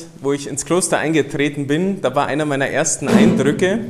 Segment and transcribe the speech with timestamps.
[0.00, 3.80] damals, wo ich ins Kloster eingetreten bin, da war einer meiner ersten Eindrücke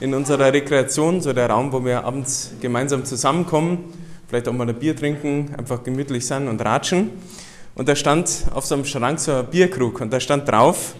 [0.00, 3.84] in unserer Rekreation, so der Raum, wo wir abends gemeinsam zusammenkommen,
[4.28, 7.10] vielleicht auch mal ein Bier trinken, einfach gemütlich sein und ratschen.
[7.74, 10.94] Und da stand auf so einem Schrank so ein Bierkrug und da stand drauf,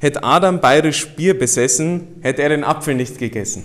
[0.00, 3.64] hätte Adam bayerisch Bier besessen, hätte er den Apfel nicht gegessen.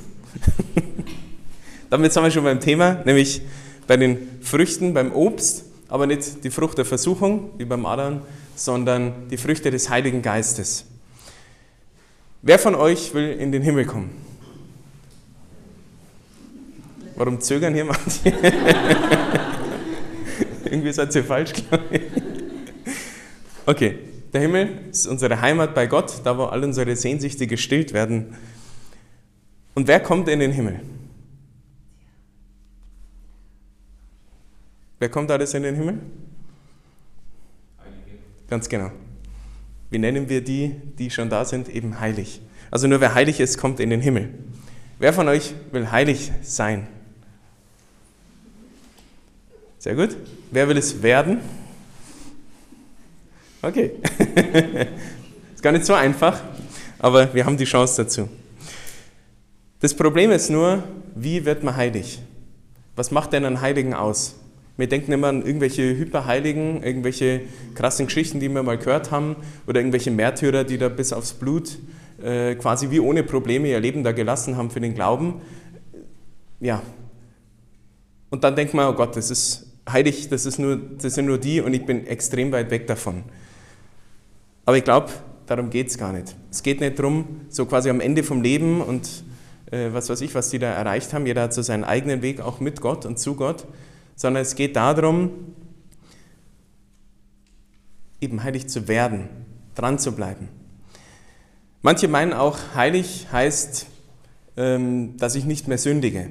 [1.89, 3.41] Damit sind wir schon beim Thema, nämlich
[3.87, 8.21] bei den Früchten, beim Obst, aber nicht die Frucht der Versuchung, wie beim Adam,
[8.63, 10.85] sondern die Früchte des Heiligen Geistes.
[12.43, 14.11] Wer von euch will in den Himmel kommen?
[17.15, 18.29] Warum zögern hier manche?
[20.65, 22.01] Irgendwie seid ihr falsch, glaube ich.
[23.65, 23.97] Okay,
[24.31, 28.35] der Himmel ist unsere Heimat bei Gott, da wo all unsere Sehnsüchte gestillt werden.
[29.73, 30.81] Und wer kommt in den Himmel?
[34.99, 35.99] Wer kommt alles in den Himmel?
[38.51, 38.91] Ganz genau.
[39.91, 41.69] Wie nennen wir die, die schon da sind?
[41.69, 42.41] Eben heilig.
[42.69, 44.27] Also nur wer heilig ist, kommt in den Himmel.
[44.99, 46.85] Wer von euch will heilig sein?
[49.79, 50.17] Sehr gut.
[50.51, 51.37] Wer will es werden?
[53.61, 53.91] Okay.
[55.55, 56.41] ist gar nicht so einfach,
[56.99, 58.27] aber wir haben die Chance dazu.
[59.79, 60.83] Das Problem ist nur,
[61.15, 62.19] wie wird man heilig?
[62.97, 64.40] Was macht denn einen Heiligen aus?
[64.77, 67.41] Wir denken immer an irgendwelche Hyperheiligen, irgendwelche
[67.75, 69.35] krassen Geschichten, die wir mal gehört haben,
[69.67, 71.77] oder irgendwelche Märtyrer, die da bis aufs Blut
[72.23, 75.41] äh, quasi wie ohne Probleme ihr Leben da gelassen haben für den Glauben.
[76.59, 76.81] Ja.
[78.29, 81.37] Und dann denkt man, oh Gott, das ist heilig, das, ist nur, das sind nur
[81.37, 83.23] die und ich bin extrem weit weg davon.
[84.65, 85.09] Aber ich glaube,
[85.47, 86.35] darum geht es gar nicht.
[86.49, 89.23] Es geht nicht darum, so quasi am Ende vom Leben und
[89.71, 92.39] äh, was weiß ich, was die da erreicht haben, jeder hat so seinen eigenen Weg
[92.39, 93.65] auch mit Gott und zu Gott,
[94.21, 95.31] sondern es geht darum,
[98.19, 99.29] eben heilig zu werden,
[99.73, 100.47] dran zu bleiben.
[101.81, 103.87] Manche meinen auch, heilig heißt,
[104.57, 106.29] ähm, dass ich nicht mehr sündige.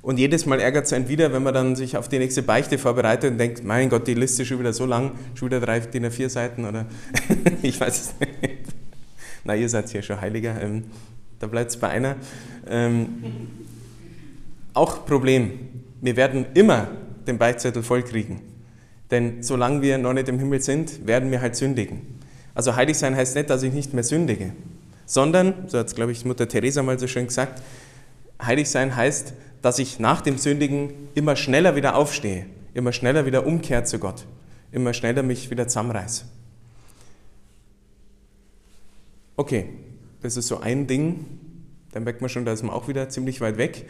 [0.00, 2.76] Und jedes Mal ärgert es einen wieder, wenn man dann sich auf die nächste Beichte
[2.76, 5.78] vorbereitet und denkt, mein Gott, die Liste ist schon wieder so lang, schon wieder drei
[5.78, 6.86] DIN A4 Seiten oder
[7.62, 8.64] ich weiß es nicht.
[9.44, 10.86] Na, ihr seid ja schon Heiliger, ähm,
[11.38, 12.16] da bleibt es bei einer.
[12.66, 13.22] Ähm,
[14.74, 15.68] auch Problem,
[16.00, 16.88] wir werden immer
[17.26, 18.40] den Beichtzettel vollkriegen.
[19.10, 22.00] Denn solange wir noch nicht im Himmel sind, werden wir halt sündigen.
[22.54, 24.52] Also heilig sein heißt nicht, dass ich nicht mehr sündige,
[25.06, 27.62] sondern, so hat es, glaube ich, Mutter Teresa mal so schön gesagt,
[28.40, 33.46] heilig sein heißt, dass ich nach dem Sündigen immer schneller wieder aufstehe, immer schneller wieder
[33.46, 34.26] umkehre zu Gott,
[34.70, 36.24] immer schneller mich wieder zusammenreiße.
[39.36, 39.68] Okay,
[40.22, 41.26] das ist so ein Ding,
[41.92, 43.86] dann merkt man schon, da ist man auch wieder ziemlich weit weg.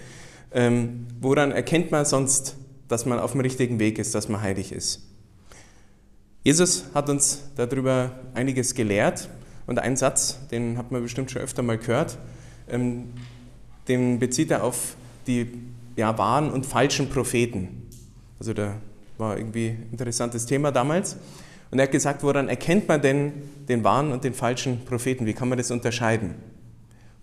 [0.53, 2.57] Ähm, woran erkennt man sonst,
[2.93, 5.01] dass man auf dem richtigen Weg ist, dass man heilig ist?
[6.45, 9.31] Jesus hat uns darüber einiges gelehrt
[9.67, 12.19] und ein Satz, den hat man bestimmt schon öfter mal gehört,
[12.69, 13.05] ähm,
[13.89, 15.53] den bezieht er auf die
[15.97, 17.89] ja, wahren und falschen Propheten.
[18.39, 18.75] Also da
[19.17, 21.17] war irgendwie ein interessantes Thema damals.
[21.71, 23.33] Und er hat gesagt, woran erkennt man denn
[23.69, 25.25] den wahren und den falschen Propheten?
[25.25, 26.35] Wie kann man das unterscheiden?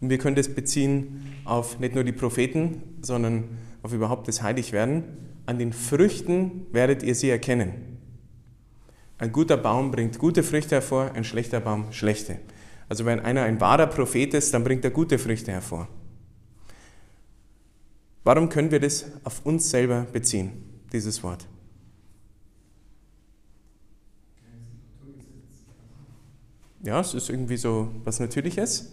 [0.02, 3.44] Und wir können das beziehen auf nicht nur die Propheten, sondern
[3.84, 5.04] auf überhaupt das Heiligwerden.
[5.50, 7.98] An den Früchten werdet ihr sie erkennen.
[9.18, 12.38] Ein guter Baum bringt gute Früchte hervor, ein schlechter Baum schlechte.
[12.88, 15.88] Also wenn einer ein wahrer Prophet ist, dann bringt er gute Früchte hervor.
[18.24, 20.52] Warum können wir das auf uns selber beziehen,
[20.94, 21.48] dieses Wort?
[26.84, 28.92] Ja, es ist irgendwie so was Natürliches.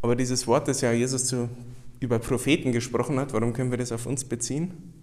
[0.00, 1.50] Aber dieses Wort, das ja Jesus zu,
[2.00, 4.95] über Propheten gesprochen hat, warum können wir das auf uns beziehen?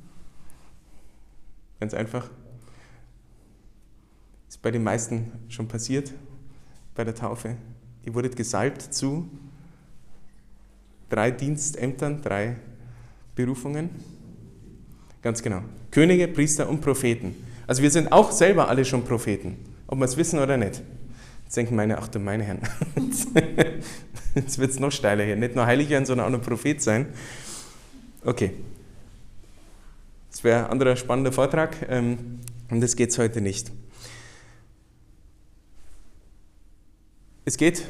[1.80, 2.30] Ganz einfach.
[4.48, 6.12] Ist bei den meisten schon passiert,
[6.96, 7.58] bei der Taufe.
[8.06, 9.30] Ihr wurdet gesalbt zu
[11.10, 12.58] drei Dienstämtern, drei
[13.36, 13.90] Berufungen?
[15.22, 15.62] Ganz genau.
[15.92, 17.36] Könige, Priester und Propheten.
[17.66, 19.58] Also wir sind auch selber alle schon Propheten,
[19.88, 20.82] ob wir es wissen oder nicht.
[21.44, 22.62] Jetzt denken meine, ach du meine Herren,
[24.36, 25.36] jetzt wird es noch steiler hier.
[25.36, 27.08] Nicht nur heilig werden, sondern auch noch Prophet sein.
[28.26, 28.52] Okay.
[30.44, 31.88] Das wäre ein anderer spannender Vortrag.
[31.88, 33.72] Ähm, um das geht es heute nicht.
[37.46, 37.84] Es geht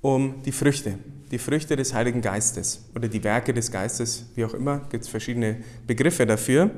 [0.00, 0.98] um die Früchte
[1.30, 5.10] die Früchte des Heiligen Geistes oder die Werke des Geistes, wie auch immer, gibt es
[5.10, 6.70] verschiedene Begriffe dafür.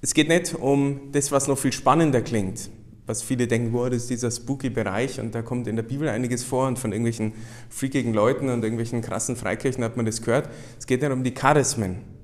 [0.00, 2.68] Es geht nicht um das, was noch viel spannender klingt,
[3.06, 6.08] was viele denken, wow, das ist dieser spooky Bereich und da kommt in der Bibel
[6.08, 7.32] einiges vor und von irgendwelchen
[7.68, 10.48] freakigen Leuten und irgendwelchen krassen Freikirchen hat man das gehört.
[10.78, 12.17] Es geht nicht um die Charismen.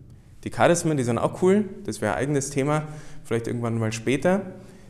[0.44, 2.86] Die Charismen, die sind auch cool, das wäre ein eigenes Thema,
[3.24, 4.42] vielleicht irgendwann mal später.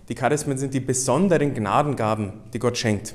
[0.09, 3.15] Die Charismen sind die besonderen Gnadengaben, die Gott schenkt.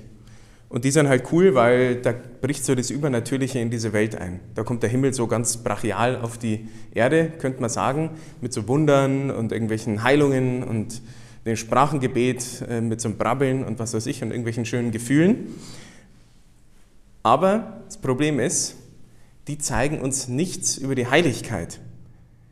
[0.69, 4.39] Und die sind halt cool, weil da bricht so das Übernatürliche in diese Welt ein.
[4.55, 8.67] Da kommt der Himmel so ganz brachial auf die Erde, könnte man sagen, mit so
[8.67, 11.01] Wundern und irgendwelchen Heilungen und
[11.45, 15.55] dem Sprachengebet, äh, mit so einem Brabbeln und was weiß ich und irgendwelchen schönen Gefühlen.
[17.23, 18.75] Aber das Problem ist,
[19.47, 21.79] die zeigen uns nichts über die Heiligkeit.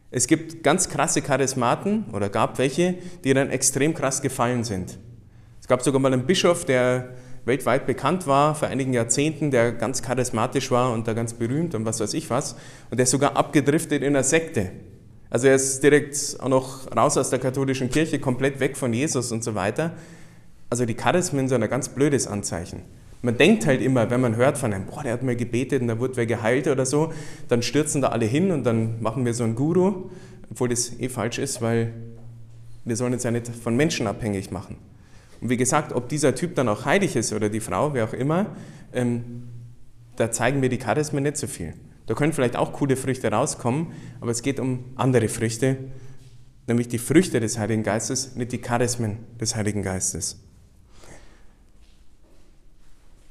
[0.09, 4.97] Es gibt ganz krasse Charismaten oder gab welche, die dann extrem krass gefallen sind.
[5.59, 7.09] Es gab sogar mal einen Bischof, der
[7.43, 11.85] weltweit bekannt war vor einigen Jahrzehnten, der ganz charismatisch war und da ganz berühmt und
[11.85, 12.55] was weiß ich was.
[12.89, 14.71] Und der ist sogar abgedriftet in einer Sekte.
[15.29, 19.31] Also er ist direkt auch noch raus aus der katholischen Kirche, komplett weg von Jesus
[19.31, 19.93] und so weiter.
[20.69, 22.83] Also die Charismen sind ein ganz blödes Anzeichen.
[23.21, 25.87] Man denkt halt immer, wenn man hört von einem, boah, der hat mal gebetet und
[25.87, 27.11] da wurde wer geheilt oder so,
[27.47, 30.09] dann stürzen da alle hin und dann machen wir so einen Guru,
[30.51, 31.93] obwohl das eh falsch ist, weil
[32.85, 34.77] wir sollen uns ja nicht von Menschen abhängig machen.
[35.41, 38.13] Und wie gesagt, ob dieser Typ dann auch heilig ist oder die Frau, wer auch
[38.13, 38.47] immer,
[38.93, 39.43] ähm,
[40.15, 41.73] da zeigen mir die Charismen nicht so viel.
[42.07, 43.87] Da können vielleicht auch coole Früchte rauskommen,
[44.21, 45.77] aber es geht um andere Früchte,
[46.65, 50.39] nämlich die Früchte des Heiligen Geistes, nicht die Charismen des Heiligen Geistes.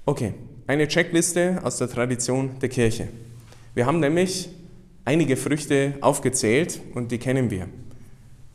[0.08, 0.34] Okay,
[0.68, 3.08] eine Checkliste aus der Tradition der Kirche.
[3.74, 4.48] Wir haben nämlich
[5.04, 7.66] einige Früchte aufgezählt und die kennen wir.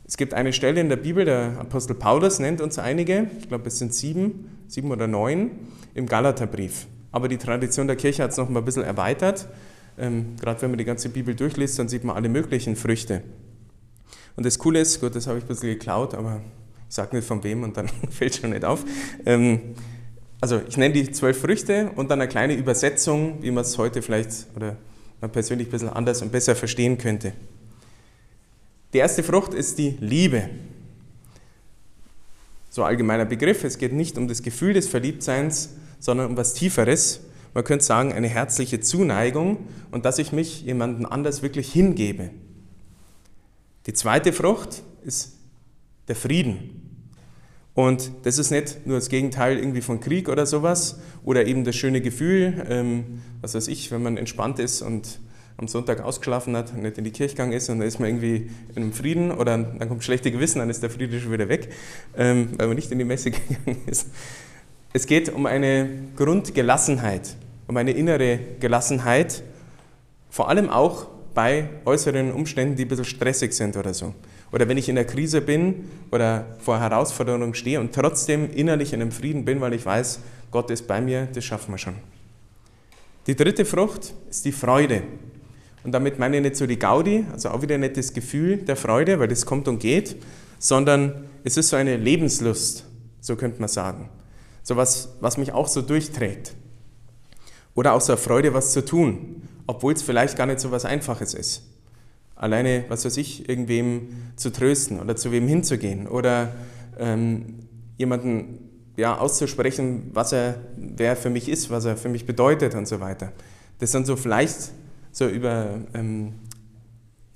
[0.06, 3.68] Es gibt eine Stelle in der Bibel, der Apostel Paulus nennt uns einige, ich glaube
[3.68, 5.50] es sind sieben, sieben oder neun,
[5.92, 6.86] im Galaterbrief.
[7.10, 9.46] Aber die Tradition der Kirche hat es noch mal ein bisschen erweitert.
[9.98, 13.22] Ähm, Gerade wenn man die ganze Bibel durchliest, dann sieht man alle möglichen Früchte.
[14.36, 16.40] Und das Coole ist, gut, das habe ich ein bisschen geklaut, aber
[16.88, 18.86] ich sage nicht von wem und dann fällt schon nicht auf.
[19.26, 19.74] Ähm,
[20.42, 24.02] also ich nenne die zwölf Früchte und dann eine kleine Übersetzung, wie man es heute
[24.02, 24.76] vielleicht oder
[25.20, 27.32] man persönlich ein bisschen anders und besser verstehen könnte.
[28.92, 30.50] Die erste Frucht ist die Liebe.
[32.70, 33.62] So allgemeiner Begriff.
[33.62, 37.20] Es geht nicht um das Gefühl des Verliebtseins, sondern um was Tieferes.
[37.54, 42.30] Man könnte sagen, eine herzliche Zuneigung und dass ich mich jemandem anders wirklich hingebe.
[43.86, 45.34] Die zweite Frucht ist
[46.08, 46.81] der Frieden.
[47.74, 51.74] Und das ist nicht nur das Gegenteil irgendwie von Krieg oder sowas oder eben das
[51.74, 55.20] schöne Gefühl, ähm, was weiß ich, wenn man entspannt ist und
[55.56, 58.50] am Sonntag ausgeschlafen hat, nicht in die Kirche gegangen ist und dann ist man irgendwie
[58.74, 61.70] in einem Frieden oder dann kommt schlechte Gewissen, dann ist der Friede schon wieder weg,
[62.16, 64.08] ähm, weil man nicht in die Messe gegangen ist.
[64.92, 67.36] Es geht um eine Grundgelassenheit,
[67.66, 69.42] um eine innere Gelassenheit,
[70.28, 74.14] vor allem auch bei äußeren Umständen, die ein bisschen stressig sind oder so.
[74.52, 79.00] Oder wenn ich in der Krise bin oder vor Herausforderungen stehe und trotzdem innerlich in
[79.00, 80.20] einem Frieden bin, weil ich weiß,
[80.50, 81.94] Gott ist bei mir, das schaffen wir schon.
[83.26, 85.02] Die dritte Frucht ist die Freude.
[85.84, 88.76] Und damit meine ich nicht so die Gaudi, also auch wieder nicht das Gefühl der
[88.76, 90.16] Freude, weil das kommt und geht,
[90.58, 92.84] sondern es ist so eine Lebenslust,
[93.20, 94.10] so könnte man sagen.
[94.62, 96.54] So was, was mich auch so durchträgt.
[97.74, 100.84] Oder auch so eine Freude, was zu tun, obwohl es vielleicht gar nicht so was
[100.84, 101.71] Einfaches ist.
[102.42, 106.52] Alleine, was weiß ich, irgendwem zu trösten oder zu wem hinzugehen oder
[106.98, 108.58] ähm, jemanden
[108.96, 112.98] ja, auszusprechen, was er, wer für mich ist, was er für mich bedeutet und so
[112.98, 113.30] weiter.
[113.78, 114.72] Das sind so vielleicht
[115.12, 116.32] so über ähm,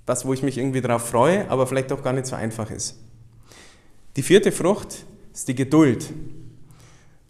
[0.07, 2.99] was, wo ich mich irgendwie darauf freue, aber vielleicht auch gar nicht so einfach ist.
[4.17, 6.13] Die vierte Frucht ist die Geduld.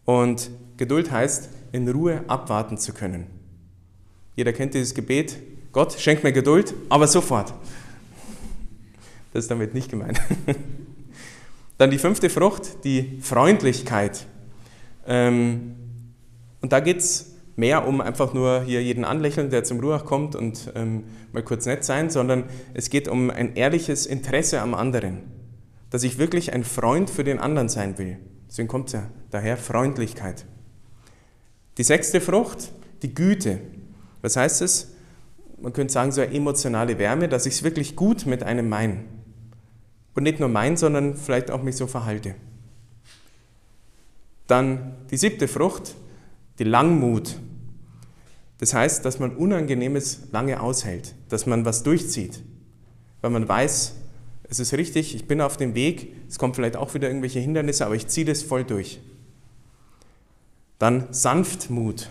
[0.06, 3.26] Und Geduld heißt, in Ruhe abwarten zu können.
[4.34, 5.36] Jeder kennt dieses Gebet,
[5.76, 7.52] Gott, schenk mir Geduld, aber sofort.
[9.34, 10.18] Das ist damit nicht gemeint.
[11.76, 14.26] Dann die fünfte Frucht, die Freundlichkeit.
[15.06, 15.76] Ähm,
[16.62, 20.34] und da geht es mehr um einfach nur hier jeden anlächeln, der zum Ruach kommt
[20.34, 25.24] und ähm, mal kurz nett sein, sondern es geht um ein ehrliches Interesse am anderen,
[25.90, 28.16] dass ich wirklich ein Freund für den anderen sein will.
[28.48, 30.46] Deswegen kommt ja daher Freundlichkeit.
[31.76, 33.60] Die sechste Frucht, die Güte.
[34.22, 34.95] Was heißt es?
[35.58, 39.04] Man könnte sagen, so eine emotionale Wärme, dass ich es wirklich gut mit einem meine.
[40.14, 42.34] Und nicht nur mein, sondern vielleicht auch mich so verhalte.
[44.46, 45.94] Dann die siebte Frucht,
[46.58, 47.36] die Langmut.
[48.58, 52.42] Das heißt, dass man Unangenehmes lange aushält, dass man was durchzieht,
[53.20, 53.94] weil man weiß,
[54.48, 57.84] es ist richtig, ich bin auf dem Weg, es kommen vielleicht auch wieder irgendwelche Hindernisse,
[57.84, 59.00] aber ich ziehe das voll durch.
[60.78, 62.10] Dann Sanftmut.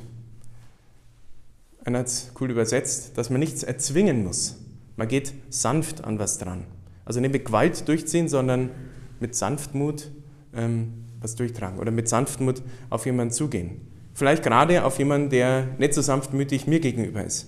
[1.86, 4.58] Einer hat es cool übersetzt, dass man nichts erzwingen muss.
[4.98, 6.66] Man geht sanft an was dran.
[7.06, 8.72] Also nicht mit Gewalt durchziehen, sondern
[9.20, 10.12] mit Sanftmut
[10.54, 13.82] ähm, was durchtragen oder mit Sanftmut auf jemanden zugehen.
[14.16, 17.48] Vielleicht gerade auf jemanden, der nicht so sanftmütig mir gegenüber ist.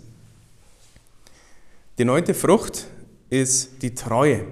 [1.98, 2.88] Die neunte Frucht
[3.30, 4.46] ist die Treue.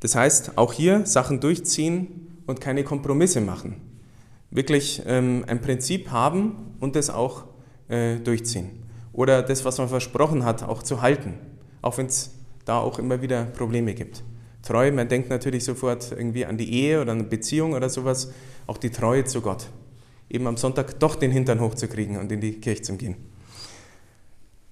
[0.00, 3.80] Das heißt, auch hier Sachen durchziehen und keine Kompromisse machen.
[4.50, 7.44] wirklich ähm, ein Prinzip haben und das auch
[7.88, 8.70] äh, durchziehen.
[9.12, 11.34] Oder das, was man versprochen hat, auch zu halten,
[11.82, 12.30] auch wenn es
[12.64, 14.22] da auch immer wieder Probleme gibt.
[14.62, 18.32] Treue, man denkt natürlich sofort irgendwie an die Ehe oder eine Beziehung oder sowas,
[18.66, 19.68] auch die Treue zu Gott.
[20.28, 23.16] Eben am Sonntag doch den Hintern hochzukriegen und in die Kirche zu gehen.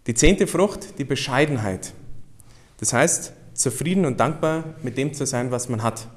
[0.06, 1.94] Die zehnte Frucht, die Bescheidenheit.
[2.78, 6.08] Das heißt, zufrieden und dankbar mit dem zu sein, was man hat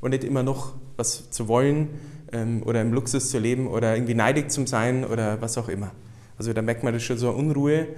[0.00, 1.88] und nicht immer noch was zu wollen
[2.32, 5.92] ähm, oder im Luxus zu leben oder irgendwie neidig zu sein oder was auch immer.
[6.38, 7.88] Also da merkt man das schon so Unruhe.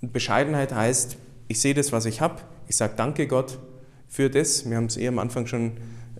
[0.00, 1.16] Und Bescheidenheit heißt,
[1.48, 3.58] ich sehe das, was ich habe, ich sage danke Gott
[4.08, 4.68] für das.
[4.68, 5.72] Wir haben es eh am Anfang schon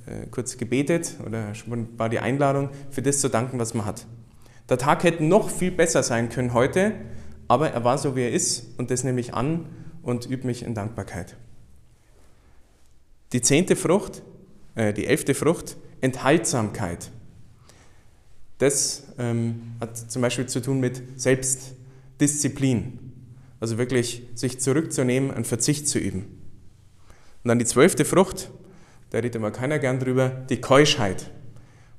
[0.07, 4.07] äh, kurz gebetet oder schon war die Einladung, für das zu danken, was man hat.
[4.69, 6.93] Der Tag hätte noch viel besser sein können heute,
[7.49, 9.67] aber er war so, wie er ist und das nehme ich an
[10.03, 11.37] und übe mich in Dankbarkeit.
[13.33, 14.23] Die zehnte Frucht,
[14.75, 17.11] äh, die elfte Frucht, Enthaltsamkeit.
[18.59, 22.99] Das ähm, hat zum Beispiel zu tun mit Selbstdisziplin,
[23.61, 26.41] also wirklich sich zurückzunehmen, einen Verzicht zu üben.
[27.43, 28.51] Und dann die zwölfte Frucht,
[29.11, 31.31] da redet immer keiner gern drüber, die Keuschheit.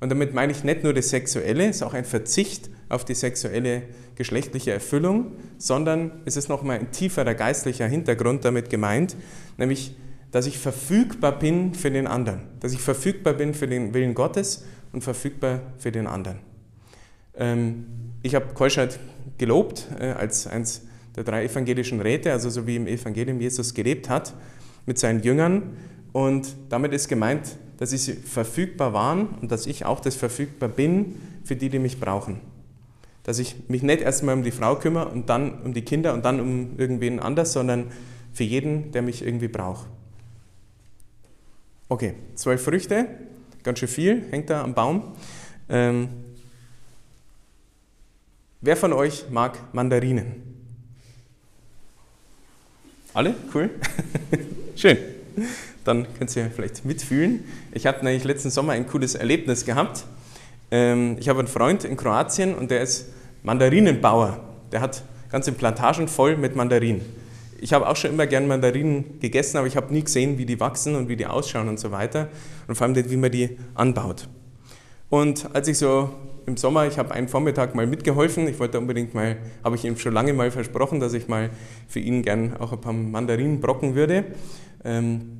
[0.00, 3.14] Und damit meine ich nicht nur das Sexuelle, es ist auch ein Verzicht auf die
[3.14, 3.82] sexuelle
[4.14, 9.16] geschlechtliche Erfüllung, sondern es ist nochmal ein tieferer geistlicher Hintergrund damit gemeint,
[9.56, 9.96] nämlich,
[10.32, 14.64] dass ich verfügbar bin für den anderen, dass ich verfügbar bin für den Willen Gottes
[14.96, 16.38] und verfügbar für den anderen.
[17.36, 17.84] Ähm,
[18.22, 18.98] ich habe Keuschheit
[19.36, 24.08] gelobt äh, als eins der drei evangelischen Räte, also so wie im Evangelium Jesus gelebt
[24.08, 24.32] hat
[24.86, 25.76] mit seinen Jüngern.
[26.12, 31.16] Und damit ist gemeint, dass sie verfügbar waren und dass ich auch das verfügbar bin
[31.44, 32.40] für die, die mich brauchen.
[33.22, 36.24] Dass ich mich nicht erstmal um die Frau kümmere und dann um die Kinder und
[36.24, 37.88] dann um irgendwen anders, sondern
[38.32, 39.88] für jeden, der mich irgendwie braucht.
[41.90, 43.08] Okay, zwölf Früchte,
[43.66, 45.02] ganz schön viel, hängt da am Baum.
[45.68, 46.08] Ähm,
[48.60, 50.36] wer von euch mag Mandarinen?
[53.12, 53.34] Alle?
[53.52, 53.70] Cool.
[54.76, 54.98] Schön.
[55.84, 57.44] Dann könnt ihr vielleicht mitfühlen.
[57.72, 60.04] Ich habe nämlich letzten Sommer ein cooles Erlebnis gehabt.
[60.70, 63.06] Ähm, ich habe einen Freund in Kroatien und der ist
[63.42, 64.44] Mandarinenbauer.
[64.70, 67.00] Der hat ganze Plantagen voll mit Mandarinen.
[67.60, 70.60] Ich habe auch schon immer gern Mandarinen gegessen, aber ich habe nie gesehen, wie die
[70.60, 72.28] wachsen und wie die ausschauen und so weiter.
[72.68, 74.28] Und vor allem, wie man die anbaut.
[75.08, 76.10] Und als ich so
[76.46, 79.96] im Sommer, ich habe einen Vormittag mal mitgeholfen, ich wollte unbedingt mal, habe ich ihm
[79.96, 81.50] schon lange mal versprochen, dass ich mal
[81.88, 84.24] für ihn gern auch ein paar Mandarinen brocken würde.
[84.84, 85.32] Ähm,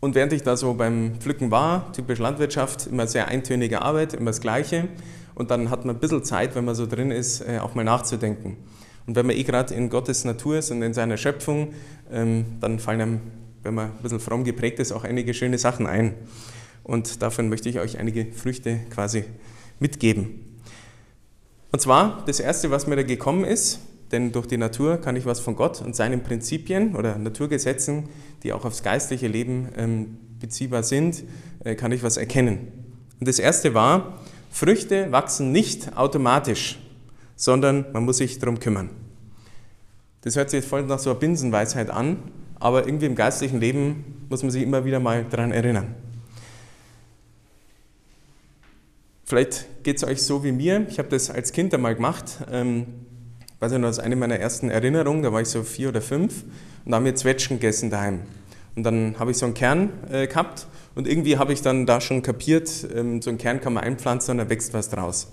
[0.00, 4.30] und während ich da so beim Pflücken war, typisch Landwirtschaft, immer sehr eintönige Arbeit, immer
[4.30, 4.88] das Gleiche.
[5.34, 7.84] Und dann hat man ein bisschen Zeit, wenn man so drin ist, äh, auch mal
[7.84, 8.58] nachzudenken.
[9.06, 11.74] Und wenn man eh gerade in Gottes Natur ist und in seiner Schöpfung,
[12.10, 13.20] ähm, dann fallen einem,
[13.62, 16.14] wenn man ein bisschen fromm geprägt ist, auch einige schöne Sachen ein.
[16.82, 19.24] Und davon möchte ich euch einige Früchte quasi
[19.78, 20.58] mitgeben.
[21.72, 23.80] Und zwar, das Erste, was mir da gekommen ist,
[24.12, 28.04] denn durch die Natur kann ich was von Gott und seinen Prinzipien oder Naturgesetzen,
[28.42, 31.24] die auch aufs geistliche Leben ähm, beziehbar sind,
[31.64, 32.68] äh, kann ich was erkennen.
[33.18, 34.20] Und das Erste war,
[34.50, 36.78] Früchte wachsen nicht automatisch,
[37.36, 38.90] sondern man muss sich darum kümmern.
[40.22, 42.18] Das hört sich jetzt voll nach so einer Binsenweisheit an,
[42.58, 45.94] aber irgendwie im geistlichen Leben muss man sich immer wieder mal daran erinnern.
[49.26, 50.86] Vielleicht geht es euch so wie mir.
[50.88, 52.38] Ich habe das als Kind einmal gemacht.
[52.50, 52.86] Ähm,
[53.58, 55.22] weiß ich noch, das ist eine meiner ersten Erinnerungen.
[55.22, 56.44] Da war ich so vier oder fünf
[56.84, 58.20] und da haben wir Zwetschgen gegessen daheim.
[58.76, 62.00] Und dann habe ich so einen Kern äh, gehabt und irgendwie habe ich dann da
[62.00, 65.28] schon kapiert, ähm, so einen Kern kann man einpflanzen und da wächst was draus.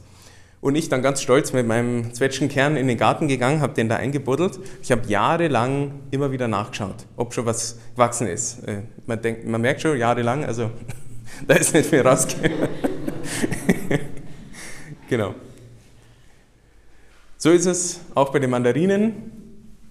[0.61, 3.95] Und ich dann ganz stolz mit meinem Zwetschgenkern in den Garten gegangen, habe den da
[3.95, 4.59] eingebuddelt.
[4.83, 8.63] Ich habe jahrelang immer wieder nachgeschaut, ob schon was gewachsen ist.
[8.67, 10.69] Äh, man, denkt, man merkt schon, jahrelang, also
[11.47, 12.69] da ist nicht viel rausgekommen.
[15.09, 15.33] genau.
[17.37, 19.31] So ist es auch bei den Mandarinen.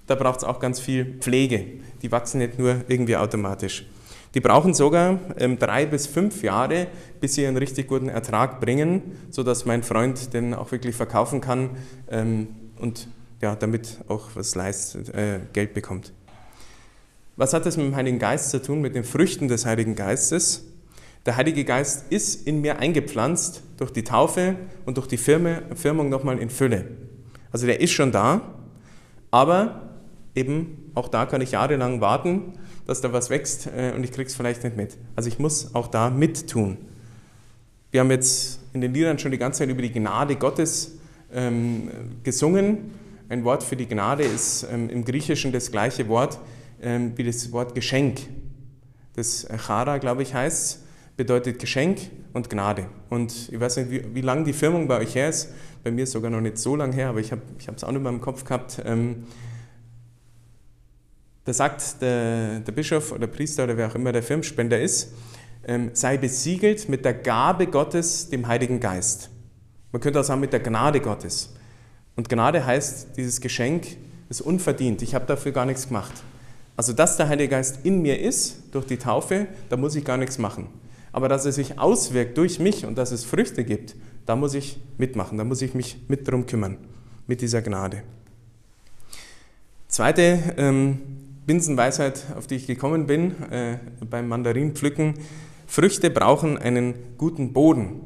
[0.07, 1.67] Da braucht es auch ganz viel Pflege.
[2.01, 3.87] Die wachsen nicht nur irgendwie automatisch.
[4.35, 6.87] Die brauchen sogar ähm, drei bis fünf Jahre,
[7.21, 11.71] bis sie einen richtig guten Ertrag bringen, sodass mein Freund den auch wirklich verkaufen kann
[12.09, 13.09] ähm, und
[13.41, 16.13] ja, damit auch was leistet, äh, Geld bekommt.
[17.37, 20.65] Was hat das mit dem Heiligen Geist zu tun, mit den Früchten des Heiligen Geistes?
[21.27, 24.57] Der Heilige Geist ist in mir eingepflanzt durch die Taufe
[24.87, 26.85] und durch die Firmung nochmal in Fülle.
[27.51, 28.43] Also der ist schon da,
[29.31, 29.91] aber
[30.35, 32.55] eben auch da kann ich jahrelang warten,
[32.87, 34.97] dass da was wächst äh, und ich krieg's vielleicht nicht mit.
[35.17, 36.79] Also ich muss auch da mittun.
[37.91, 40.99] Wir haben jetzt in den Liedern schon die ganze Zeit über die Gnade Gottes
[41.33, 41.91] ähm,
[42.23, 42.93] gesungen.
[43.29, 46.39] Ein Wort für die Gnade ist ähm, im Griechischen das gleiche Wort
[46.83, 48.21] ähm, wie das Wort Geschenk.
[49.15, 50.81] Das Chara, glaube ich, heißt
[51.21, 51.99] bedeutet Geschenk
[52.33, 52.87] und Gnade.
[53.11, 55.51] Und ich weiß nicht, wie, wie lange die Firmung bei euch her ist.
[55.85, 57.43] Bei mir ist sogar noch nicht so lange her, aber ich habe
[57.77, 58.81] es auch nicht mehr im Kopf gehabt.
[58.87, 59.25] Ähm,
[61.51, 65.13] da sagt der, der Bischof oder Priester oder wer auch immer der Firmspender ist,
[65.67, 69.31] ähm, sei besiegelt mit der Gabe Gottes, dem Heiligen Geist.
[69.91, 71.53] Man könnte auch sagen mit der Gnade Gottes.
[72.15, 73.97] Und Gnade heißt, dieses Geschenk
[74.29, 75.03] ist unverdient.
[75.03, 76.13] Ich habe dafür gar nichts gemacht.
[76.77, 80.19] Also, dass der Heilige Geist in mir ist, durch die Taufe, da muss ich gar
[80.19, 80.69] nichts machen.
[81.11, 84.79] Aber dass er sich auswirkt durch mich und dass es Früchte gibt, da muss ich
[84.99, 86.77] mitmachen, da muss ich mich mit drum kümmern,
[87.27, 88.05] mit dieser Gnade.
[89.89, 93.79] Zweite ähm, Binsenweisheit, auf die ich gekommen bin äh,
[94.09, 95.15] beim Mandarinpflücken,
[95.67, 98.01] Früchte brauchen einen guten Boden.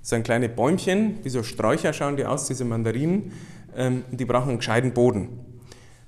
[0.00, 3.32] Das sind kleine Bäumchen, wie so Sträucher schauen die aus, diese Mandarinen,
[3.76, 5.28] ähm, die brauchen einen gescheiten Boden.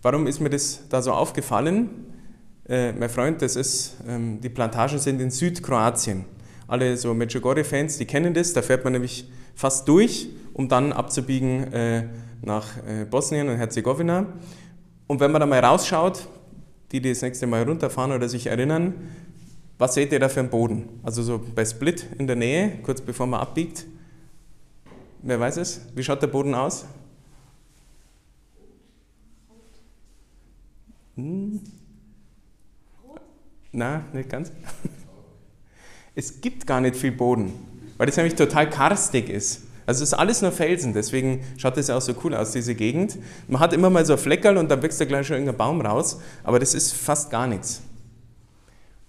[0.02, 1.90] Warum ist mir das da so aufgefallen?
[2.68, 6.24] Äh, mein Freund, das ist, ähm, die Plantagen sind in Südkroatien.
[6.66, 11.72] Alle so Medjugorje-Fans, die kennen das, da fährt man nämlich fast durch, um dann abzubiegen
[11.72, 12.08] äh,
[12.42, 14.26] nach äh, Bosnien und Herzegowina.
[15.06, 16.28] Und wenn man da mal rausschaut,
[16.92, 18.94] die, die das nächste Mal runterfahren oder sich erinnern,
[19.78, 20.88] was seht ihr da für einen Boden?
[21.02, 23.86] Also so bei Split in der Nähe, kurz bevor man abbiegt.
[25.22, 25.82] Wer weiß es?
[25.94, 26.84] Wie schaut der Boden aus?
[31.16, 31.60] Hm.
[33.72, 34.52] Na, nicht ganz.
[36.14, 37.52] Es gibt gar nicht viel Boden,
[37.96, 39.67] weil es nämlich total karstig ist.
[39.88, 42.74] Also es ist alles nur Felsen, deswegen schaut das ja auch so cool aus, diese
[42.74, 43.16] Gegend.
[43.48, 46.20] Man hat immer mal so Fleckerl und dann wächst da gleich schon irgendein Baum raus,
[46.44, 47.80] aber das ist fast gar nichts.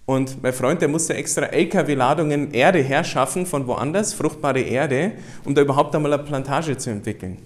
[0.06, 5.12] Und mein Freund, der musste extra LKW-Ladungen Erde herschaffen von woanders, fruchtbare Erde,
[5.44, 7.36] um da überhaupt einmal eine Plantage zu entwickeln.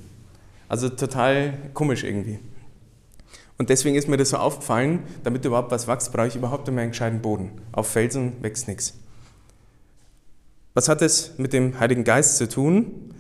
[0.69, 2.38] Also total komisch irgendwie.
[3.59, 6.83] Und deswegen ist mir das so aufgefallen, damit überhaupt was wächst, brauche ich überhaupt immer
[6.83, 7.50] einen gescheiten Boden.
[7.73, 8.95] Auf Felsen wächst nichts.
[10.75, 13.11] Was hat es mit dem Heiligen Geist zu tun?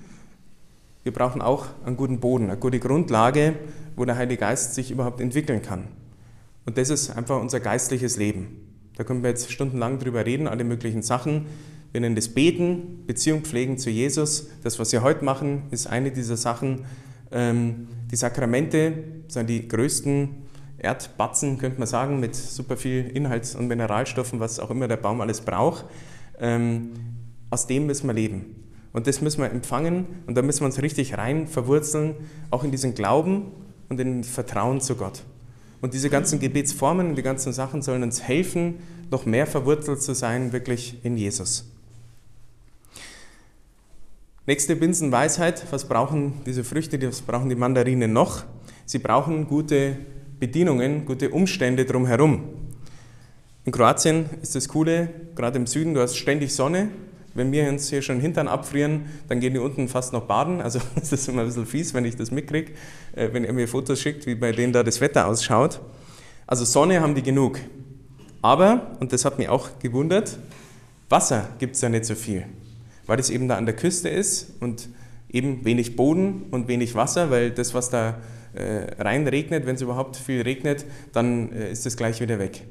[1.04, 3.54] Wir brauchen auch einen guten Boden, eine gute Grundlage,
[3.94, 5.84] wo der Heilige Geist sich überhaupt entwickeln kann.
[6.64, 8.56] Und das ist einfach unser geistliches Leben.
[8.96, 11.46] Da können wir jetzt stundenlang drüber reden, alle möglichen Sachen.
[11.92, 14.48] Wir nennen das Beten, Beziehung pflegen zu Jesus.
[14.62, 16.86] Das, was wir heute machen, ist eine dieser Sachen.
[17.30, 18.94] Ähm, die Sakramente
[19.28, 20.30] sind die größten
[20.78, 25.20] Erdbatzen, könnte man sagen, mit super viel Inhalts- und Mineralstoffen, was auch immer der Baum
[25.20, 25.84] alles braucht.
[26.38, 26.92] Ähm,
[27.50, 28.63] aus dem müssen wir leben.
[28.94, 32.14] Und das müssen wir empfangen und da müssen wir uns richtig rein verwurzeln,
[32.50, 33.50] auch in diesen Glauben
[33.88, 35.24] und in Vertrauen zu Gott.
[35.82, 38.76] Und diese ganzen Gebetsformen und die ganzen Sachen sollen uns helfen,
[39.10, 41.68] noch mehr verwurzelt zu sein, wirklich in Jesus.
[44.46, 48.44] Nächste Binsenweisheit, was brauchen diese Früchte, was brauchen die Mandarinen noch?
[48.86, 49.96] Sie brauchen gute
[50.38, 52.44] Bedienungen, gute Umstände drumherum.
[53.64, 56.90] In Kroatien ist das Coole, gerade im Süden, du hast ständig Sonne.
[57.34, 60.60] Wenn wir uns hier schon Hintern abfrieren, dann gehen die unten fast noch baden.
[60.60, 62.72] Also das ist immer ein bisschen fies, wenn ich das mitkriege,
[63.14, 65.80] äh, wenn er mir Fotos schickt, wie bei denen da das Wetter ausschaut.
[66.46, 67.58] Also Sonne haben die genug.
[68.42, 70.38] Aber, und das hat mich auch gewundert,
[71.08, 72.44] Wasser gibt es ja nicht so viel
[73.06, 74.88] weil es eben da an der Küste ist und
[75.30, 78.18] eben wenig Boden und wenig Wasser, weil das, was da
[78.54, 82.62] äh, rein wenn es überhaupt viel regnet, dann äh, ist es gleich wieder weg.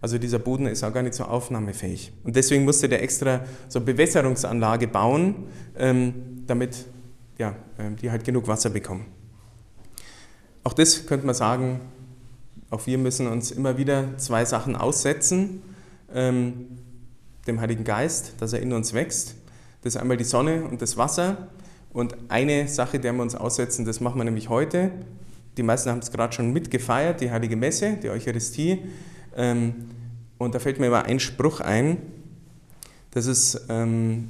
[0.00, 2.12] Also dieser Boden ist auch gar nicht so aufnahmefähig.
[2.24, 5.34] Und deswegen musste der extra so Bewässerungsanlage bauen,
[5.76, 6.86] ähm, damit
[7.38, 9.06] ja, äh, die halt genug Wasser bekommen.
[10.64, 11.80] Auch das könnte man sagen,
[12.70, 15.62] auch wir müssen uns immer wieder zwei Sachen aussetzen.
[16.14, 16.78] Ähm,
[17.46, 19.36] dem Heiligen Geist, dass er in uns wächst
[19.82, 21.48] das ist einmal die Sonne und das Wasser.
[21.92, 24.90] Und eine Sache, der wir uns aussetzen, das machen wir nämlich heute.
[25.56, 28.82] Die meisten haben es gerade schon mitgefeiert, die Heilige Messe, die Eucharistie.
[29.38, 29.88] Ähm,
[30.36, 31.96] und da fällt mir immer ein Spruch ein.
[33.12, 34.28] Das ist ähm,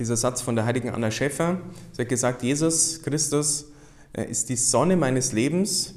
[0.00, 1.60] dieser Satz von der heiligen Anna Schäffer.
[1.92, 3.66] Sie hat gesagt, Jesus Christus
[4.12, 5.94] äh, ist die Sonne meines Lebens,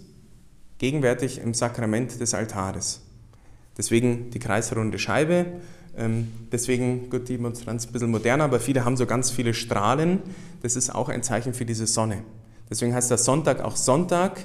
[0.77, 3.01] gegenwärtig im Sakrament des Altares.
[3.77, 5.47] Deswegen die kreisrunde Scheibe
[5.99, 10.19] ähm, deswegen, gut, die Demonstranz ein bisschen moderner, aber viele haben so ganz viele Strahlen.
[10.61, 12.23] Das ist auch ein Zeichen für diese Sonne.
[12.69, 14.39] Deswegen heißt der Sonntag auch Sonntag.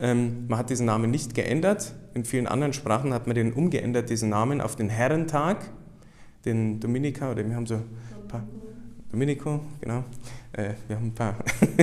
[0.00, 1.94] Ähm, man hat diesen Namen nicht geändert.
[2.14, 5.70] In vielen anderen Sprachen hat man den umgeändert, diesen Namen, auf den Herrentag,
[6.44, 8.44] den Dominika, oder wir haben so ein paar.
[9.10, 10.04] Dominico, genau.
[10.52, 11.36] Äh, wir haben ein paar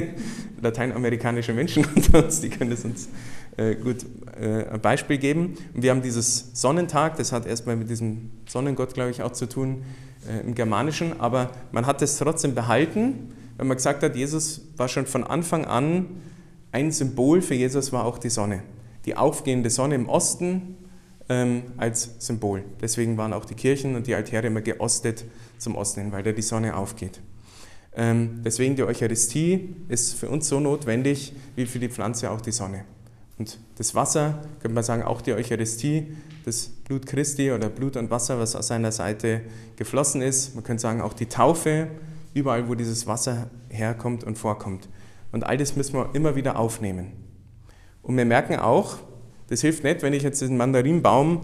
[0.61, 3.09] lateinamerikanische Menschen unter uns, die können es uns
[3.57, 4.05] äh, gut
[4.39, 5.55] äh, ein Beispiel geben.
[5.73, 9.47] Und wir haben dieses Sonnentag, das hat erstmal mit diesem Sonnengott, glaube ich, auch zu
[9.47, 9.83] tun
[10.29, 14.87] äh, im Germanischen, aber man hat es trotzdem behalten, weil man gesagt hat, Jesus war
[14.87, 16.05] schon von Anfang an
[16.75, 18.61] ein Symbol für Jesus war auch die Sonne.
[19.05, 20.75] Die aufgehende Sonne im Osten
[21.29, 22.65] ähm, als Symbol.
[22.81, 25.23] Deswegen waren auch die Kirchen und die Altäre immer geostet
[25.57, 27.21] zum Osten hin, weil da die Sonne aufgeht.
[27.95, 32.51] Ähm, deswegen die Eucharistie ist für uns so notwendig wie für die Pflanze auch die
[32.51, 32.83] Sonne.
[33.37, 36.07] Und das Wasser, könnte man sagen, auch die Eucharistie,
[36.43, 39.43] das Blut Christi oder Blut und Wasser, was aus seiner Seite
[39.77, 40.55] geflossen ist.
[40.55, 41.87] Man könnte sagen, auch die Taufe,
[42.33, 44.89] überall, wo dieses Wasser herkommt und vorkommt.
[45.35, 47.11] Und all das müssen wir immer wieder aufnehmen.
[48.01, 48.99] Und wir merken auch,
[49.49, 51.41] das hilft nicht, wenn ich jetzt den Mandarinbaum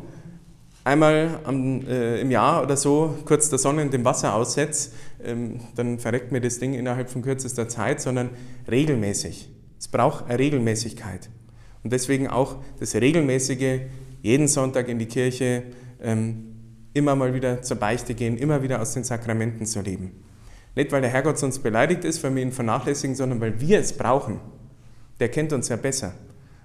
[0.86, 4.92] einmal am, äh, im Jahr oder so kurz der Sonne und dem Wasser aussetze,
[5.26, 8.30] ähm, dann verreckt mir das Ding innerhalb von kürzester Zeit, sondern
[8.72, 9.50] regelmäßig.
[9.78, 11.30] Es braucht eine Regelmäßigkeit.
[11.84, 13.82] Und deswegen auch das regelmäßige,
[14.22, 15.64] jeden Sonntag in die Kirche,
[16.02, 16.46] ähm,
[16.94, 20.14] immer mal wieder zur Beichte gehen, immer wieder aus den Sakramenten zu leben.
[20.76, 23.94] Nicht, weil der Herrgott sonst beleidigt ist, weil wir ihn vernachlässigen, sondern weil wir es
[23.94, 24.40] brauchen.
[25.20, 26.14] Der kennt uns ja besser.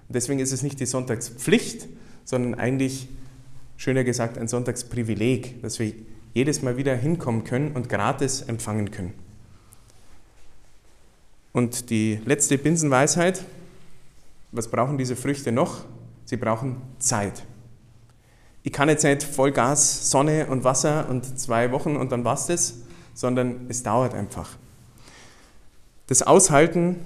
[0.07, 1.87] Und deswegen ist es nicht die Sonntagspflicht,
[2.23, 3.09] sondern eigentlich,
[3.75, 5.93] schöner gesagt, ein Sonntagsprivileg, dass wir
[6.33, 9.13] jedes Mal wieder hinkommen können und gratis empfangen können.
[11.51, 13.43] Und die letzte Binsenweisheit,
[14.51, 15.83] was brauchen diese Früchte noch?
[16.25, 17.43] Sie brauchen Zeit.
[18.63, 22.75] Ich kann jetzt nicht Vollgas, Sonne und Wasser und zwei Wochen und dann war's das,
[23.17, 24.57] sondern es dauert einfach.
[26.05, 26.97] Das Aushalten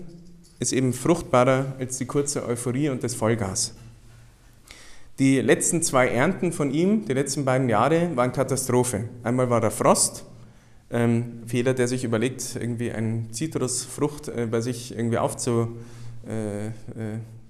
[0.60, 3.74] ist eben fruchtbarer als die kurze Euphorie und das Vollgas.
[5.20, 9.06] Die letzten zwei Ernten von ihm, die letzten beiden Jahre, waren Katastrophe.
[9.24, 10.26] Einmal war der Frost,
[10.90, 15.78] ähm, jeder, der sich überlegt, irgendwie eine Zitrusfrucht äh, bei sich irgendwie aufzu,
[16.28, 16.72] äh, äh,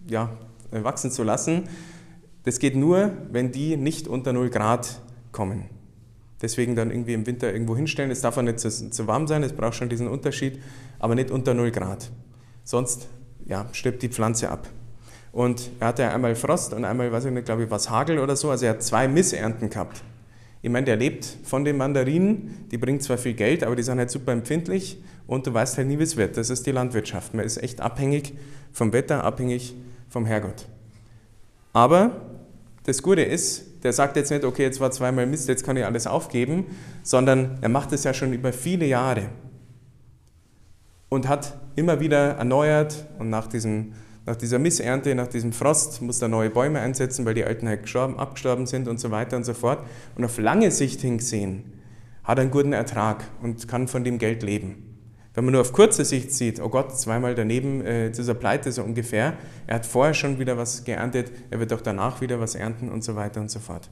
[0.08, 0.38] ja,
[0.69, 1.63] wachsen zu lassen.
[2.43, 5.80] Das geht nur, wenn die nicht unter 0 Grad kommen.
[6.41, 8.12] Deswegen dann irgendwie im Winter irgendwo hinstellen.
[8.12, 10.60] Es darf auch nicht zu, zu warm sein, es braucht schon diesen Unterschied,
[10.99, 12.12] aber nicht unter 0 Grad.
[12.63, 13.08] Sonst
[13.45, 14.67] ja, stirbt die Pflanze ab.
[15.32, 18.36] Und er hatte einmal Frost und einmal, weiß ich nicht, glaube ich, was Hagel oder
[18.36, 18.49] so.
[18.49, 20.04] Also er hat zwei Missernten gehabt.
[20.62, 23.97] Ich meine, der lebt von den Mandarinen, die bringen zwar viel Geld, aber die sind
[23.97, 26.38] halt super empfindlich und du weißt halt nie, wie es wird.
[26.38, 27.34] Das ist die Landwirtschaft.
[27.34, 28.34] Man ist echt abhängig
[28.71, 29.75] vom Wetter, abhängig
[30.10, 30.67] vom Herrgott.
[31.73, 32.21] Aber
[32.84, 35.85] das Gute ist, der sagt jetzt nicht, okay, jetzt war zweimal Mist, jetzt kann ich
[35.85, 36.65] alles aufgeben,
[37.03, 39.29] sondern er macht es ja schon über viele Jahre
[41.09, 43.93] und hat immer wieder erneuert und nach, diesem,
[44.25, 47.83] nach dieser Missernte, nach diesem Frost muss er neue Bäume einsetzen, weil die alten halt
[47.83, 49.85] gestorben, abgestorben sind und so weiter und so fort.
[50.15, 51.73] Und auf lange Sicht hingesehen
[52.23, 54.90] hat er einen guten Ertrag und kann von dem Geld leben.
[55.33, 58.33] Wenn man nur auf kurze Sicht sieht, oh Gott, zweimal daneben, äh, jetzt ist er
[58.33, 62.39] pleite so ungefähr, er hat vorher schon wieder was geerntet, er wird auch danach wieder
[62.39, 63.89] was ernten und so weiter und so fort.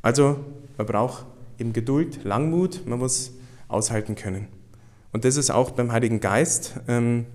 [0.00, 0.42] Also
[0.78, 1.26] man braucht
[1.58, 3.32] eben Geduld, Langmut, man muss
[3.68, 4.48] aushalten können.
[5.12, 6.80] Und das ist auch beim Heiligen Geist.
[6.88, 7.26] Ähm,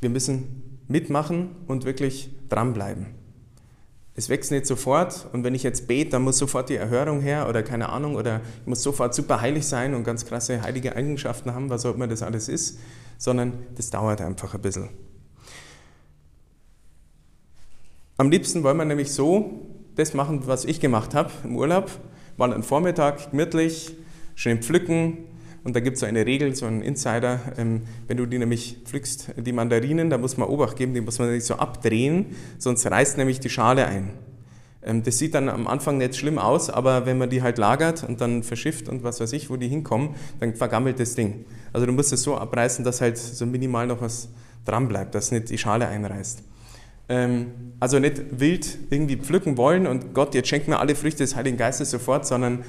[0.00, 3.17] wir müssen mitmachen und wirklich dranbleiben.
[4.18, 7.48] Es wächst nicht sofort und wenn ich jetzt bete, dann muss sofort die Erhörung her
[7.48, 11.54] oder keine Ahnung oder ich muss sofort super heilig sein und ganz krasse heilige Eigenschaften
[11.54, 12.80] haben, was auch immer das alles ist,
[13.16, 14.88] sondern das dauert einfach ein bisschen.
[18.16, 21.88] Am liebsten wollen wir nämlich so das machen, was ich gemacht habe im Urlaub.
[22.36, 23.94] Mal einen Vormittag gemütlich,
[24.34, 25.18] schön pflücken,
[25.68, 28.78] und da gibt es so eine Regel, so einen Insider, ähm, wenn du die nämlich
[28.86, 32.90] pflückst, die Mandarinen, da muss man Obacht geben, die muss man nicht so abdrehen, sonst
[32.90, 34.08] reißt nämlich die Schale ein.
[34.82, 38.02] Ähm, das sieht dann am Anfang nicht schlimm aus, aber wenn man die halt lagert
[38.02, 41.44] und dann verschifft und was weiß ich, wo die hinkommen, dann vergammelt das Ding.
[41.74, 44.30] Also du musst es so abreißen, dass halt so minimal noch was
[44.64, 46.44] dran bleibt, dass nicht die Schale einreißt.
[47.10, 51.36] Ähm, also nicht wild irgendwie pflücken wollen und Gott, jetzt schenkt mir alle Früchte des
[51.36, 52.64] Heiligen Geistes sofort, sondern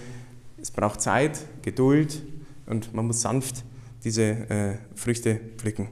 [0.61, 2.21] es braucht Zeit, Geduld,
[2.69, 3.65] und man muss sanft
[4.03, 5.89] diese äh, Früchte pflücken.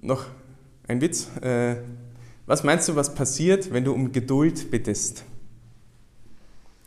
[0.00, 0.24] Noch
[0.88, 1.28] ein Witz.
[1.42, 1.76] Äh,
[2.46, 5.24] was meinst du, was passiert, wenn du um Geduld bittest?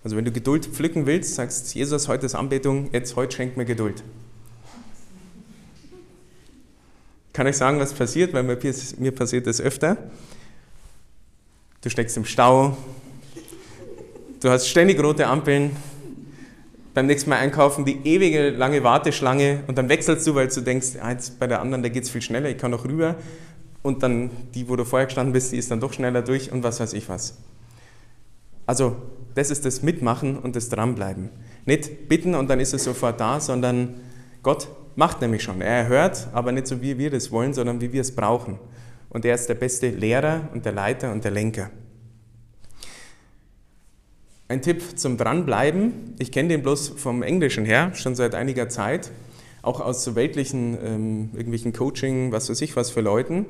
[0.03, 3.65] Also wenn du Geduld pflücken willst, sagst Jesus, heute ist Anbetung, jetzt heute schenkt mir
[3.65, 4.03] Geduld.
[7.34, 8.58] Kann ich sagen, was passiert, weil mir,
[8.97, 9.97] mir passiert das öfter.
[11.82, 12.77] Du steckst im Stau,
[14.39, 15.75] du hast ständig rote Ampeln,
[16.97, 20.93] beim nächsten Mal einkaufen die ewige lange Warteschlange und dann wechselst du, weil du denkst,
[20.99, 23.17] ah, jetzt bei der anderen, da geht es viel schneller, ich kann noch rüber.
[23.83, 26.63] Und dann die, wo du vorher gestanden bist, die ist dann doch schneller durch und
[26.63, 27.38] was weiß ich was.
[28.65, 28.95] Also,
[29.36, 31.29] das ist das Mitmachen und das Dranbleiben.
[31.67, 34.01] Nicht bitten und dann ist es sofort da, sondern
[34.41, 35.62] Gott macht nämlich schon.
[35.62, 38.57] Er hört, aber nicht so, wie wir das wollen, sondern wie wir es brauchen.
[39.10, 41.69] Und er ist der beste Lehrer und der Leiter und der Lenker.
[44.49, 46.15] Ein Tipp zum Dranbleiben.
[46.19, 49.12] Ich kenne den bloß vom Englischen her, schon seit einiger Zeit,
[49.62, 53.45] auch aus so weltlichen, ähm, irgendwelchen Coaching, was weiß ich was für Leuten.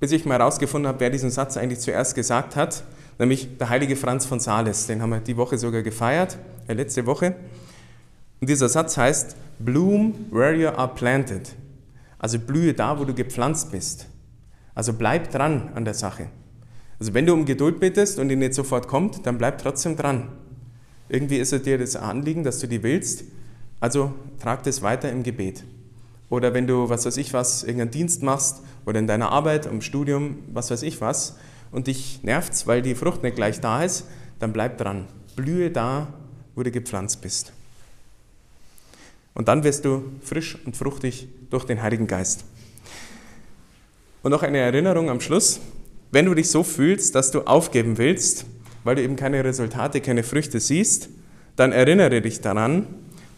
[0.00, 2.84] bis ich mal herausgefunden habe, wer diesen Satz eigentlich zuerst gesagt hat,
[3.18, 4.86] nämlich der heilige Franz von Sales.
[4.86, 6.36] Den haben wir die Woche sogar gefeiert,
[6.68, 7.36] äh, letzte Woche.
[8.40, 11.54] Und dieser Satz heißt, Bloom where you are planted.
[12.18, 14.06] Also blühe da, wo du gepflanzt bist.
[14.74, 16.26] Also bleib dran an der Sache.
[16.98, 20.28] Also wenn du um Geduld bittest und die nicht sofort kommt, dann bleib trotzdem dran.
[21.08, 23.24] Irgendwie ist es dir das Anliegen, dass du die willst,
[23.80, 25.64] also trag das weiter im Gebet.
[26.30, 29.82] Oder wenn du, was weiß ich was, irgendeinen Dienst machst oder in deiner Arbeit, im
[29.82, 31.36] Studium, was weiß ich was,
[31.70, 34.06] und dich nervt's, weil die Frucht nicht gleich da ist,
[34.38, 35.06] dann bleib dran.
[35.36, 36.08] Blühe da,
[36.54, 37.52] wo du gepflanzt bist.
[39.34, 42.44] Und dann wirst du frisch und fruchtig durch den Heiligen Geist.
[44.22, 45.60] Und noch eine Erinnerung am Schluss.
[46.14, 48.46] Wenn du dich so fühlst, dass du aufgeben willst,
[48.84, 51.08] weil du eben keine Resultate, keine Früchte siehst,
[51.56, 52.86] dann erinnere dich daran,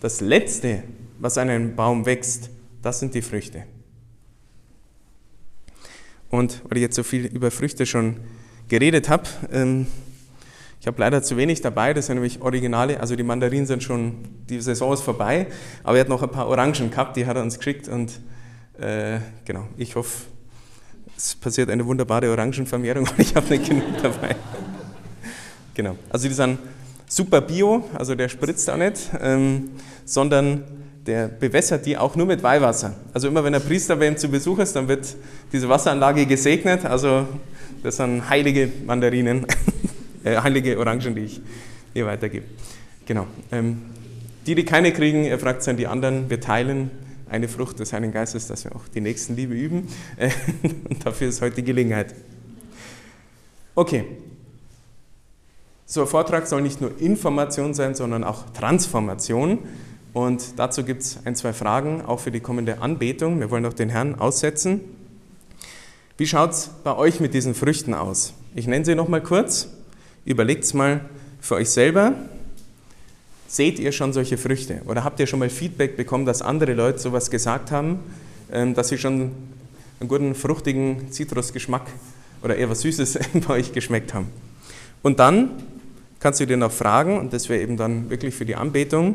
[0.03, 0.83] das Letzte,
[1.19, 2.51] was an einem Baum wächst,
[2.83, 3.63] das sind die Früchte.
[6.29, 8.17] Und weil ich jetzt so viel über Früchte schon
[8.69, 9.87] geredet habe, ähm,
[10.79, 14.17] ich habe leider zu wenig dabei, das sind nämlich Originale, also die Mandarinen sind schon,
[14.51, 15.47] die Saison ist vorbei,
[15.83, 18.21] aber er hat noch ein paar Orangen gehabt, die hat er uns geschickt und
[18.79, 20.27] äh, genau, ich hoffe,
[21.17, 24.37] es passiert eine wunderbare Orangenvermehrung und ich habe nicht genug dabei.
[25.75, 26.59] genau, also die sind
[27.09, 29.71] super bio, also der spritzt auch nicht, ähm,
[30.05, 30.65] sondern
[31.07, 32.95] der bewässert die auch nur mit Weihwasser.
[33.13, 35.15] Also immer wenn ein Priester bei ihm zu Besuch ist, dann wird
[35.53, 36.85] diese Wasseranlage gesegnet.
[36.85, 37.29] Also
[37.83, 39.47] das sind heilige Mandarinen,
[40.25, 41.41] äh, heilige Orangen, die ich
[41.95, 42.47] hier weitergebe.
[43.07, 43.27] Genau.
[43.53, 43.83] Ähm,
[44.47, 46.91] die, die keine kriegen, er fragt dann die anderen, wir teilen
[47.29, 49.89] eine Frucht des Heiligen Geistes, dass wir auch die Nächstenliebe üben.
[50.89, 52.15] Und dafür ist heute die Gelegenheit.
[53.75, 54.05] Okay.
[55.85, 59.61] So ein Vortrag soll nicht nur Information sein, sondern auch Transformation.
[60.13, 63.39] Und dazu gibt es ein, zwei Fragen, auch für die kommende Anbetung.
[63.39, 64.81] Wir wollen auch den Herrn aussetzen.
[66.17, 68.33] Wie schaut es bei euch mit diesen Früchten aus?
[68.55, 69.69] Ich nenne sie nochmal kurz.
[70.25, 71.03] Überlegt es mal
[71.41, 72.15] für euch selber.
[73.57, 74.83] Seht ihr schon solche Früchte?
[74.85, 78.01] Oder habt ihr schon mal Feedback bekommen, dass andere Leute sowas gesagt haben,
[78.53, 79.31] ähm, dass sie schon
[79.99, 81.87] einen guten, fruchtigen Zitrusgeschmack
[82.43, 84.27] oder eher was Süßes bei euch geschmeckt haben?
[85.03, 85.53] Und dann
[86.21, 89.15] kannst du dir noch fragen, und das wäre eben dann wirklich für die Anbetung,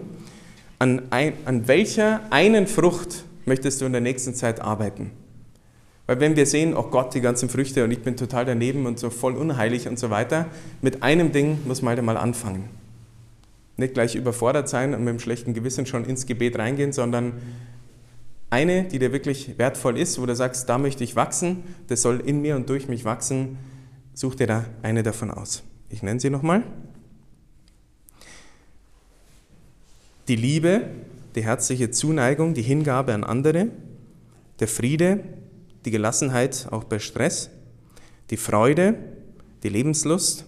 [0.79, 5.11] an, ein, an welcher einen Frucht möchtest du in der nächsten Zeit arbeiten?
[6.07, 8.97] Weil wenn wir sehen, oh Gott, die ganzen Früchte und ich bin total daneben und
[8.97, 10.47] so voll unheilig und so weiter,
[10.81, 12.80] mit einem Ding muss man halt mal anfangen.
[13.81, 17.33] Nicht gleich überfordert sein und mit einem schlechten Gewissen schon ins Gebet reingehen, sondern
[18.49, 22.21] eine, die dir wirklich wertvoll ist, wo du sagst, da möchte ich wachsen, das soll
[22.21, 23.57] in mir und durch mich wachsen,
[24.13, 25.63] such dir da eine davon aus.
[25.89, 26.63] Ich nenne sie nochmal.
[30.31, 30.87] die Liebe,
[31.35, 33.67] die herzliche Zuneigung, die Hingabe an andere,
[34.61, 35.25] der Friede,
[35.83, 37.49] die Gelassenheit auch bei Stress,
[38.29, 38.95] die Freude,
[39.63, 40.45] die Lebenslust,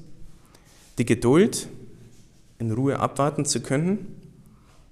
[0.97, 1.67] die Geduld,
[2.59, 4.21] in Ruhe abwarten zu können,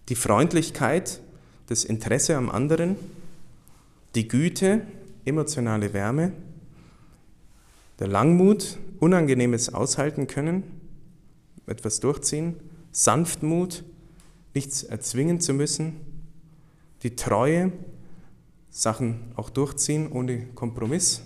[0.09, 1.21] die Freundlichkeit,
[1.67, 2.95] das Interesse am anderen,
[4.15, 4.81] die Güte,
[5.25, 6.33] emotionale Wärme,
[7.99, 10.63] der Langmut, unangenehmes aushalten können,
[11.67, 12.55] etwas durchziehen,
[12.91, 13.83] Sanftmut,
[14.53, 16.01] nichts erzwingen zu müssen,
[17.03, 17.71] die Treue,
[18.69, 21.21] Sachen auch durchziehen ohne Kompromiss,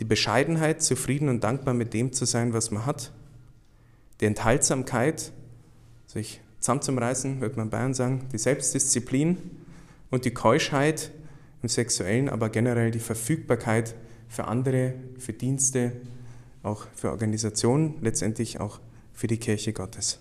[0.00, 3.12] die Bescheidenheit, zufrieden und dankbar mit dem zu sein, was man hat,
[4.20, 5.32] die Enthaltsamkeit,
[6.06, 9.38] sich zusammenzureißen, wird man Bayern sagen, die Selbstdisziplin
[10.10, 11.10] und die Keuschheit
[11.62, 13.94] im Sexuellen, aber generell die Verfügbarkeit
[14.28, 15.92] für andere, für Dienste,
[16.62, 18.80] auch für Organisationen, letztendlich auch
[19.12, 20.18] für die Kirche Gottes.